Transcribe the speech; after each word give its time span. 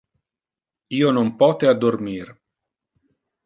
Io 1.01 1.11
non 1.19 1.31
pote 1.43 1.71
addormir. 1.75 2.35